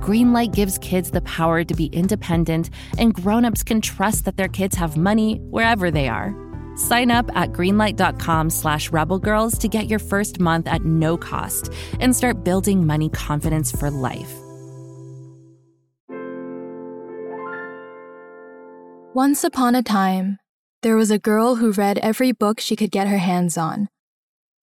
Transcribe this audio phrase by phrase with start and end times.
[0.00, 4.76] Greenlight gives kids the power to be independent, and grown-ups can trust that their kids
[4.76, 6.34] have money wherever they are.
[6.76, 12.14] Sign up at greenlight.com slash rebelgirls to get your first month at no cost and
[12.14, 14.32] start building money confidence for life.
[19.14, 20.38] Once upon a time,
[20.82, 23.88] there was a girl who read every book she could get her hands on,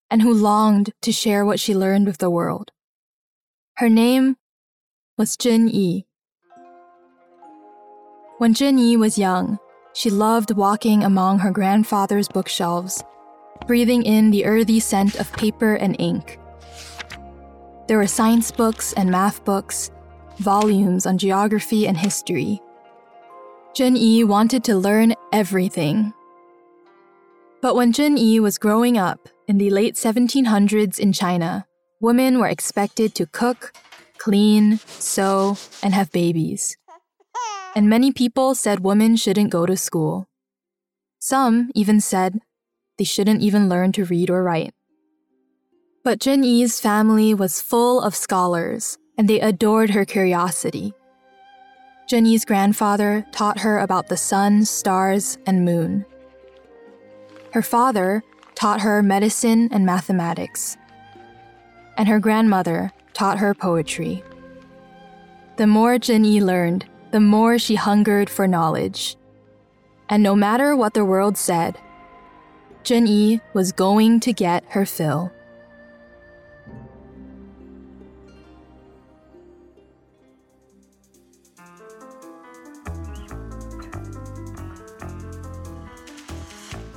[0.08, 2.70] and who longed to share what she learned with the world.
[3.78, 4.36] Her name
[5.16, 6.06] was Zhen Yi.
[8.38, 9.60] When Zhen Yi was young,
[9.94, 13.00] she loved walking among her grandfather's bookshelves,
[13.68, 16.40] breathing in the earthy scent of paper and ink.
[17.86, 19.92] There were science books and math books,
[20.38, 22.60] volumes on geography and history.
[23.72, 26.12] Zhen Yi wanted to learn everything.
[27.62, 31.66] But when Zhen Yi was growing up in the late 1700s in China,
[32.00, 33.72] women were expected to cook,
[34.18, 36.76] clean, sew, and have babies
[37.74, 40.28] and many people said women shouldn't go to school.
[41.18, 42.40] Some even said
[42.98, 44.72] they shouldn't even learn to read or write.
[46.04, 50.92] But Zhen Yi's family was full of scholars, and they adored her curiosity.
[52.08, 56.04] Zhen Yi's grandfather taught her about the sun, stars, and moon.
[57.52, 58.22] Her father
[58.54, 60.76] taught her medicine and mathematics.
[61.96, 64.22] And her grandmother taught her poetry.
[65.56, 69.16] The more Zhen Yi learned, the more she hungered for knowledge.
[70.08, 71.78] And no matter what the world said,
[72.82, 75.32] Zhen Yi was going to get her fill.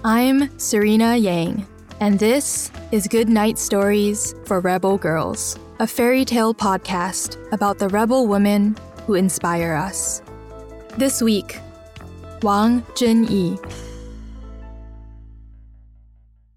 [0.04, 1.68] I'm Serena Yang,
[2.00, 7.88] and this is Good Night Stories for Rebel Girls, a fairy tale podcast about the
[7.90, 10.24] rebel women who inspire us.
[10.98, 11.60] This week,
[12.42, 13.60] Wang Zhenyi.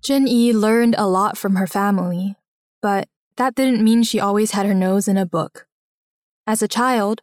[0.02, 2.36] Zhenyi learned a lot from her family,
[2.80, 5.66] but that didn't mean she always had her nose in a book.
[6.46, 7.20] As a child,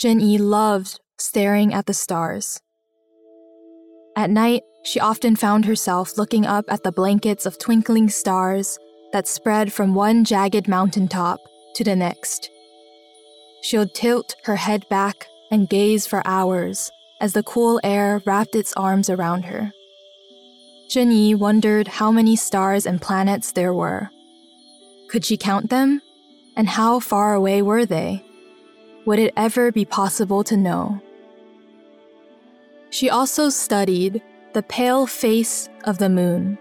[0.00, 2.60] Zhenyi loved staring at the stars.
[4.16, 8.78] At night, she often found herself looking up at the blankets of twinkling stars
[9.12, 11.40] that spread from one jagged mountaintop
[11.74, 12.50] to the next.
[13.62, 16.90] She'll tilt her head back and gaze for hours
[17.20, 19.72] as the cool air wrapped its arms around her.
[20.88, 24.10] Zhen Yi wondered how many stars and planets there were.
[25.08, 26.02] Could she count them?
[26.56, 28.24] And how far away were they?
[29.04, 31.00] Would it ever be possible to know?
[32.90, 34.22] She also studied
[34.54, 36.58] the pale face of the moon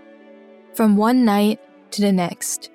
[0.74, 1.60] from one night
[1.96, 2.72] to the next.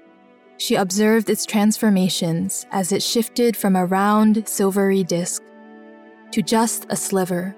[0.57, 5.43] She observed its transformations as it shifted from a round, silvery disk
[6.33, 7.57] to just a sliver.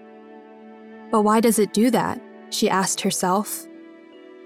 [1.10, 2.20] But why does it do that?
[2.50, 3.66] She asked herself.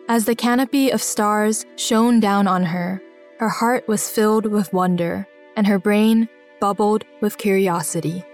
[0.08, 3.02] As the canopy of stars shone down on her,
[3.38, 6.28] her heart was filled with wonder, and her brain
[6.60, 8.24] bubbled with curiosity.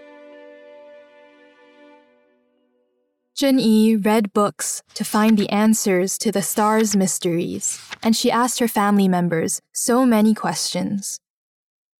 [3.34, 8.58] Zhen Yi read books to find the answers to the stars' mysteries, and she asked
[8.58, 11.18] her family members so many questions.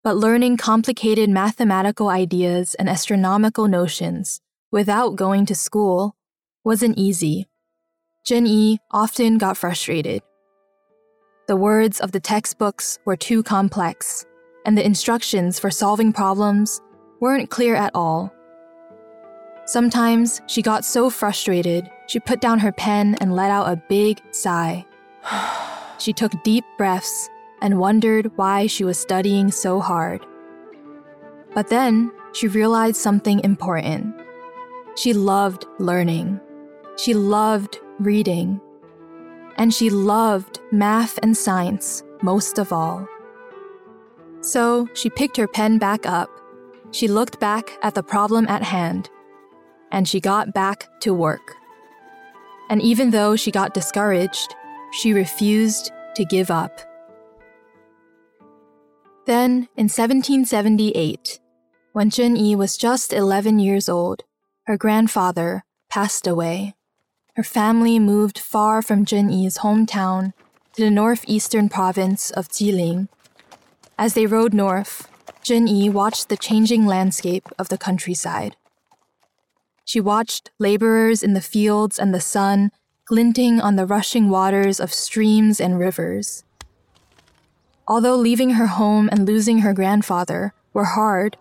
[0.04, 6.16] But learning complicated mathematical ideas and astronomical notions without going to school
[6.64, 7.46] wasn't easy.
[8.26, 10.20] Zhen Yi often got frustrated.
[11.48, 14.26] The words of the textbooks were too complex,
[14.66, 16.80] and the instructions for solving problems
[17.20, 18.32] weren't clear at all.
[19.72, 24.20] Sometimes she got so frustrated, she put down her pen and let out a big
[24.30, 24.84] sigh.
[25.98, 27.30] she took deep breaths
[27.62, 30.26] and wondered why she was studying so hard.
[31.54, 34.14] But then she realized something important.
[34.94, 36.38] She loved learning.
[36.98, 38.60] She loved reading.
[39.56, 43.08] And she loved math and science most of all.
[44.42, 46.28] So she picked her pen back up.
[46.90, 49.08] She looked back at the problem at hand
[49.92, 51.54] and she got back to work.
[52.68, 54.54] And even though she got discouraged,
[54.90, 56.80] she refused to give up.
[59.26, 61.38] Then, in 1778,
[61.92, 64.24] when Zhen Yi was just 11 years old,
[64.64, 66.74] her grandfather passed away.
[67.34, 70.34] her family moved far from Zhenyi's hometown
[70.74, 73.08] to the northeastern province of Jilin.
[73.98, 75.08] As they rode north,
[75.42, 78.56] Zhenyi watched the changing landscape of the countryside.
[79.84, 82.70] She watched laborers in the fields and the sun
[83.04, 86.44] glinting on the rushing waters of streams and rivers.
[87.86, 91.36] Although leaving her home and losing her grandfather were hard,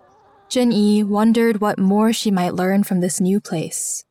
[0.50, 4.04] Zhen Yi wondered what more she might learn from this new place.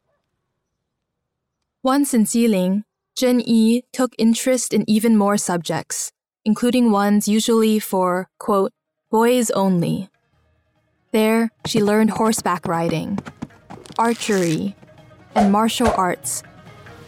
[1.83, 2.85] Once in Jilin,
[3.19, 6.13] Zhen Yi took interest in even more subjects,
[6.45, 8.73] including ones usually for, quote,
[9.11, 10.09] boys only.
[11.13, 13.19] There, she learned horseback riding,
[14.01, 14.75] archery,
[15.35, 16.43] and martial arts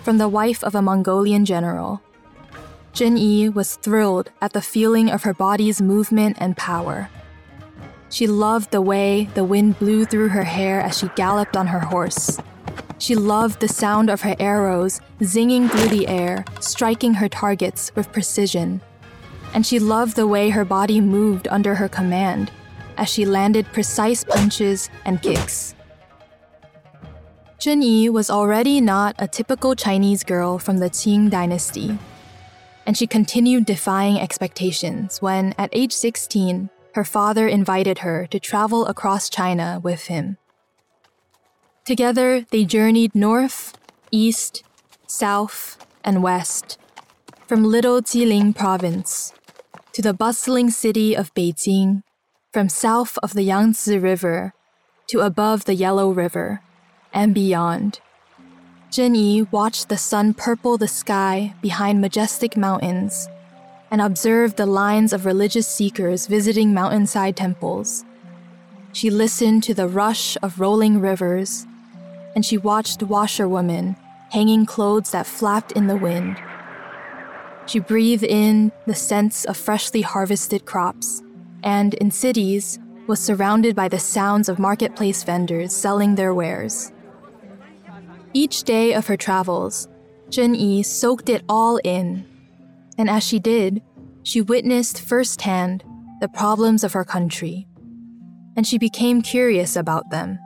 [0.03, 2.03] from the wife of a Mongolian general.
[2.93, 7.09] Zhen Yi was thrilled at the feeling of her body's movement and power.
[8.11, 11.81] She loved the way the wind blew through her hair as she galloped on her
[11.81, 12.39] horse.
[12.99, 18.13] She loved the sound of her arrows zinging through the air, striking her targets with
[18.13, 18.83] precision.
[19.55, 22.53] And she loved the way her body moved under her command
[22.99, 25.75] as she landed precise punches and kicks.
[27.63, 31.97] Zhenyi was already not a typical Chinese girl from the Qing dynasty.
[32.85, 38.85] And she continued defying expectations when, at age 16, her father invited her to travel
[38.87, 40.39] across China with him.
[41.85, 43.79] Together, they journeyed north,
[44.11, 44.65] east,
[45.07, 46.79] south, and west,
[47.47, 49.33] from little Jilin province
[49.93, 52.03] to the bustling city of Beijing,
[52.53, 54.53] from south of the Yangtze River
[55.07, 56.61] to above the Yellow River
[57.13, 58.01] and beyond.
[58.91, 63.29] Zhenyi watched the sun purple the sky behind majestic mountains
[63.91, 68.05] and observed the lines of religious seekers visiting mountainside temples.
[68.93, 71.67] She listened to the rush of rolling rivers,
[72.35, 73.97] and she watched washerwomen
[74.31, 76.41] hanging clothes that flapped in the wind.
[77.67, 81.23] She breathed in the scents of freshly harvested crops,
[81.63, 86.93] and in cities, was surrounded by the sounds of marketplace vendors selling their wares.
[88.35, 89.89] Each day of her travels,
[90.31, 92.25] Zhen Yi soaked it all in.
[92.97, 93.83] And as she did,
[94.23, 95.85] she witnessed firsthand
[96.21, 97.67] the problems of her country.
[98.57, 100.39] And she became curious about them.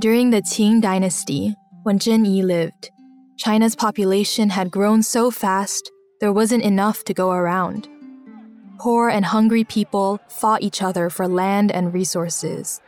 [0.00, 2.90] During the Qing dynasty, when Zhen Yi lived,
[3.36, 5.90] China's population had grown so fast
[6.20, 7.88] there wasn't enough to go around.
[8.78, 12.80] Poor and hungry people fought each other for land and resources.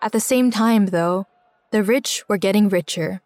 [0.00, 1.26] At the same time, though,
[1.72, 3.22] the rich were getting richer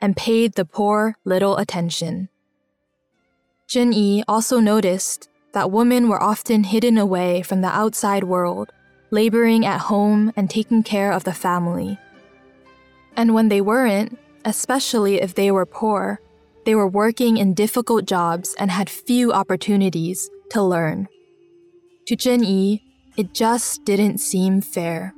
[0.00, 2.28] and paid the poor little attention.
[3.68, 8.70] Zhen Yi also noticed that women were often hidden away from the outside world,
[9.10, 11.98] laboring at home and taking care of the family.
[13.16, 16.20] And when they weren't, especially if they were poor,
[16.64, 21.08] they were working in difficult jobs and had few opportunities to learn.
[22.06, 22.82] To Zhen Yi,
[23.16, 25.14] it just didn't seem fair.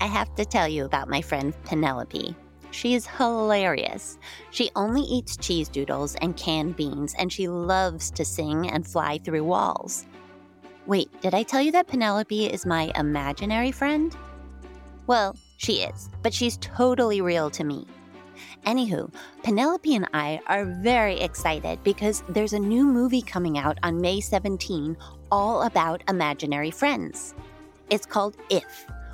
[0.00, 2.34] I have to tell you about my friend Penelope.
[2.70, 4.18] She is hilarious.
[4.50, 9.18] She only eats cheese doodles and canned beans, and she loves to sing and fly
[9.18, 10.06] through walls.
[10.86, 14.16] Wait, did I tell you that Penelope is my imaginary friend?
[15.06, 17.86] Well, she is, but she's totally real to me.
[18.66, 24.00] Anywho, Penelope and I are very excited because there's a new movie coming out on
[24.00, 24.96] May 17
[25.30, 27.34] all about imaginary friends.
[27.90, 28.86] It's called If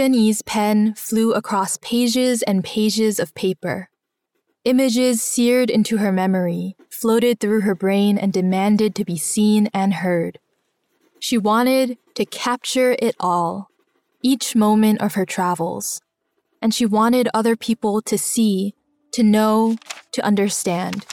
[0.00, 3.90] Zhenyi's pen flew across pages and pages of paper.
[4.64, 9.92] Images seared into her memory, floated through her brain, and demanded to be seen and
[9.92, 10.38] heard.
[11.18, 13.68] She wanted to capture it all,
[14.22, 16.00] each moment of her travels.
[16.62, 18.72] And she wanted other people to see,
[19.12, 19.76] to know,
[20.12, 21.04] to understand.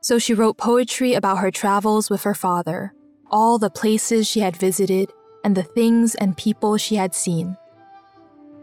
[0.00, 2.94] So she wrote poetry about her travels with her father,
[3.30, 5.12] all the places she had visited,
[5.44, 7.58] and the things and people she had seen.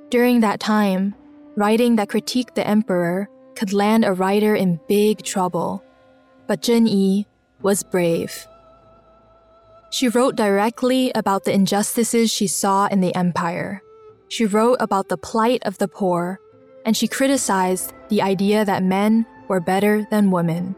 [0.10, 1.16] During that time,
[1.58, 5.84] writing that critiqued the emperor could land a writer in big trouble.
[6.48, 7.28] But Zhen Yi
[7.62, 8.48] was brave.
[9.90, 13.82] She wrote directly about the injustices she saw in the empire.
[14.30, 16.40] She wrote about the plight of the poor,
[16.86, 20.76] and she criticized the idea that men were better than women.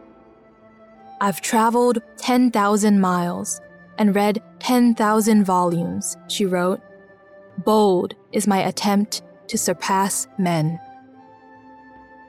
[1.21, 3.61] I've traveled 10,000 miles
[3.97, 6.81] and read 10,000 volumes, she wrote.
[7.59, 10.79] Bold is my attempt to surpass men.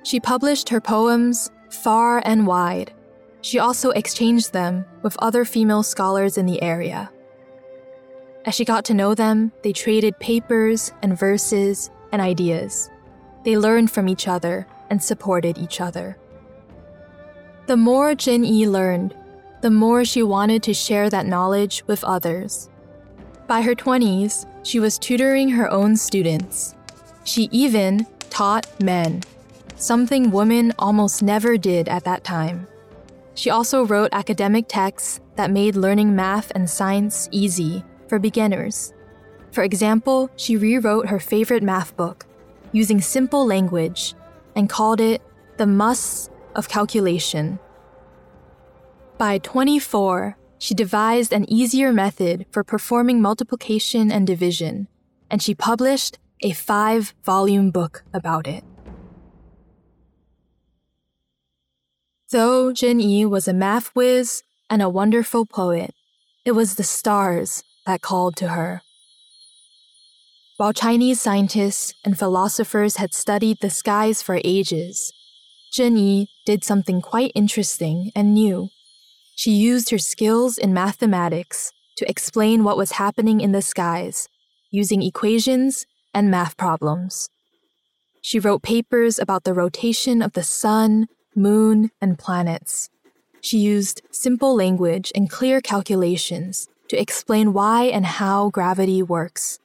[0.02, 2.92] She published her poems far and wide.
[3.42, 7.10] She also exchanged them with other female scholars in the area.
[8.44, 12.90] As she got to know them, they traded papers and verses and ideas.
[13.44, 16.18] They learned from each other and supported each other.
[17.66, 19.14] The more Zhen Yi learned,
[19.60, 22.68] the more she wanted to share that knowledge with others.
[23.46, 26.74] By her 20s, she was tutoring her own students.
[27.24, 29.22] She even taught men,
[29.76, 32.66] something women almost never did at that time.
[33.34, 38.92] She also wrote academic texts that made learning math and science easy for beginners.
[39.52, 42.26] For example, she rewrote her favorite math book
[42.72, 44.14] using simple language
[44.54, 45.22] and called it
[45.56, 47.58] The Musts of Calculation.
[49.18, 54.86] By 24, she devised an easier method for performing multiplication and division,
[55.30, 58.62] and she published a five volume book about it.
[62.30, 65.94] Though Zhen Yi was a math whiz and a wonderful poet,
[66.44, 68.82] it was the stars that called to her.
[70.58, 75.10] While Chinese scientists and philosophers had studied the skies for ages,
[75.72, 78.68] Zhen Yi did something quite interesting and new.
[79.40, 84.28] She used her skills in mathematics to explain what was happening in the skies
[84.70, 87.30] using equations and math problems.
[88.20, 92.90] She wrote papers about the rotation of the sun, moon, and planets.
[93.40, 99.58] She used simple language and clear calculations to explain why and how gravity works.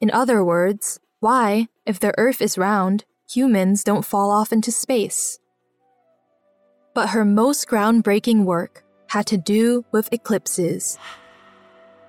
[0.00, 5.38] In other words, why, if the Earth is round, humans don't fall off into space.
[6.94, 10.96] But her most groundbreaking work had to do with eclipses.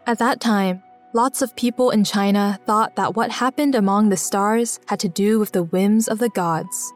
[0.05, 4.79] At that time, lots of people in China thought that what happened among the stars
[4.88, 6.93] had to do with the whims of the gods.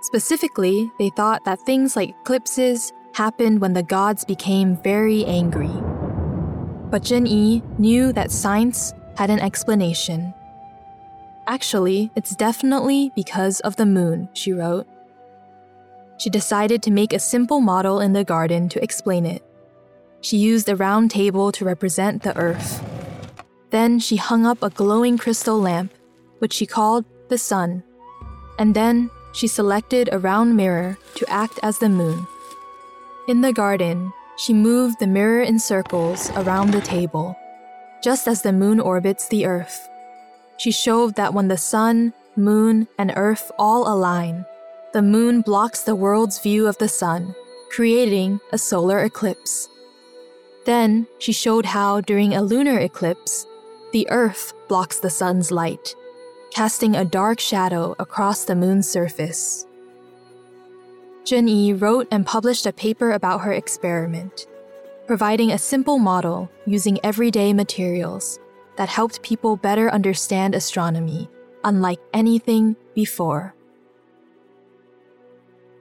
[0.00, 5.76] Specifically, they thought that things like eclipses happened when the gods became very angry.
[6.90, 10.32] But Zhen Yi knew that science had an explanation.
[11.46, 14.86] Actually, it's definitely because of the moon, she wrote
[16.20, 19.42] she decided to make a simple model in the garden to explain it.
[20.20, 22.84] She used a round table to represent the earth.
[23.70, 25.94] Then she hung up a glowing crystal lamp,
[26.38, 27.82] which she called the sun.
[28.58, 32.26] And then she selected a round mirror to act as the moon.
[33.26, 37.34] In the garden, she moved the mirror in circles around the table,
[38.04, 39.88] just as the moon orbits the earth.
[40.58, 44.44] She showed that when the sun, moon, and earth all align,
[44.92, 47.34] the moon blocks the world's view of the sun,
[47.70, 49.68] creating a solar eclipse.
[50.64, 53.46] Then she showed how, during a lunar eclipse,
[53.92, 55.94] the Earth blocks the sun's light,
[56.50, 59.66] casting a dark shadow across the moon's surface.
[61.24, 64.48] Zhen Yi wrote and published a paper about her experiment,
[65.06, 68.40] providing a simple model using everyday materials
[68.76, 71.28] that helped people better understand astronomy,
[71.62, 73.54] unlike anything before.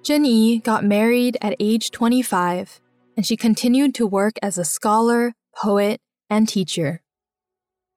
[0.04, 2.80] Zhen Yi got married at age 25,
[3.18, 7.02] and she continued to work as a scholar, poet, and teacher.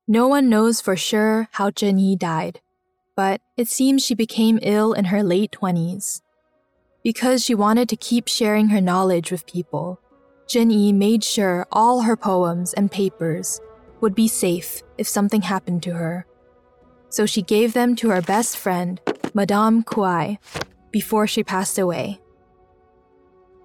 [0.08, 2.60] No one knows for sure how Zhen Yi died,
[3.14, 6.22] but it seems she became ill in her late 20s.
[7.04, 10.00] Because she wanted to keep sharing her knowledge with people,
[10.48, 13.60] Zhen Yi made sure all her poems and papers
[14.00, 16.26] would be safe if something happened to her.
[17.10, 19.00] So she gave them to her best friend,
[19.34, 20.38] Madame Kuai,
[20.92, 22.20] before she passed away.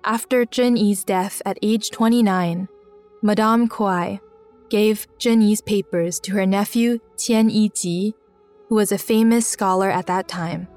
[0.04, 2.68] After Zhen Yi's death at age 29,
[3.22, 4.20] Madame Kuai
[4.70, 8.14] gave Zhen Yi's papers to her nephew Qian Yiji,
[8.70, 10.68] who was a famous scholar at that time.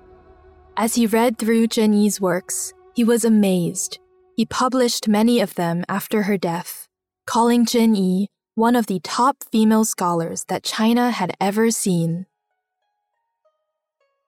[0.76, 3.99] As he read through Zhen Yi's works, he was amazed.
[4.37, 6.88] He published many of them after her death,
[7.26, 12.26] calling Zhen Yi one of the top female scholars that China had ever seen.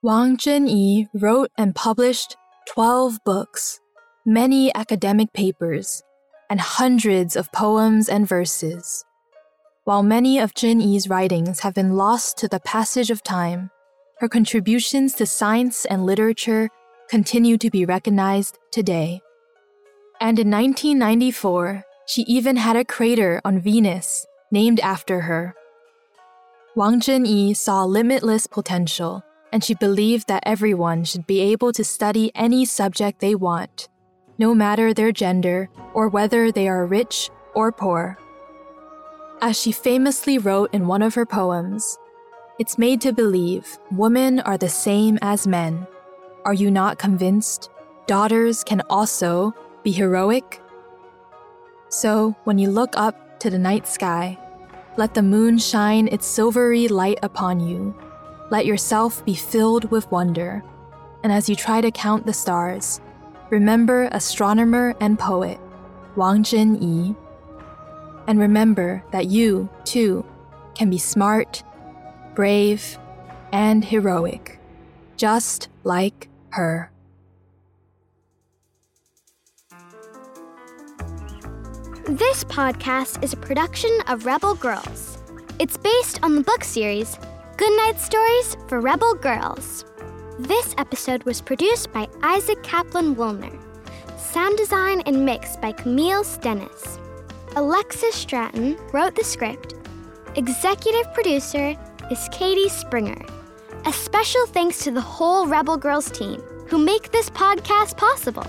[0.04, 2.34] Wang Zhenyi wrote and published
[2.74, 3.78] 12 books,
[4.26, 6.02] many academic papers,
[6.50, 9.04] and hundreds of poems and verses.
[9.84, 13.70] While many of Zhen Yi's writings have been lost to the passage of time,
[14.18, 16.68] her contributions to science and literature
[17.08, 19.20] continue to be recognized today.
[20.20, 25.54] And in 1994, she even had a crater on Venus named after her.
[26.74, 32.32] Wang Zhenyi saw limitless potential, and she believed that everyone should be able to study
[32.34, 33.88] any subject they want,
[34.38, 38.18] no matter their gender or whether they are rich or poor.
[39.42, 41.98] As she famously wrote in one of her poems,
[42.58, 45.86] it's made to believe women are the same as men.
[46.44, 47.70] Are you not convinced?
[48.06, 50.60] Daughters can also be heroic?
[51.88, 54.38] So, when you look up to the night sky,
[54.96, 57.94] let the moon shine its silvery light upon you.
[58.52, 60.62] Let yourself be filled with wonder.
[61.22, 63.00] And as you try to count the stars,
[63.48, 65.58] remember astronomer and poet
[66.16, 67.16] Wang Zhenyi
[68.26, 70.26] and remember that you, too,
[70.74, 71.62] can be smart,
[72.34, 72.98] brave,
[73.52, 74.60] and heroic,
[75.16, 76.90] just like her.
[82.04, 85.16] This podcast is a production of Rebel Girls.
[85.58, 87.16] It's based on the book series
[87.62, 89.84] Goodnight Stories for Rebel Girls.
[90.36, 93.56] This episode was produced by Isaac Kaplan Woolner.
[94.18, 96.98] Sound design and mix by Camille Stennis.
[97.54, 99.74] Alexis Stratton wrote the script.
[100.34, 101.76] Executive producer
[102.10, 103.24] is Katie Sprenger.
[103.86, 108.46] A special thanks to the whole Rebel Girls team who make this podcast possible.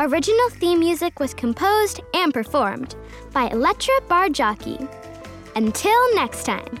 [0.00, 2.94] Original theme music was composed and performed
[3.34, 4.88] by Elettra Bargiacchi.
[5.56, 6.80] Until next time,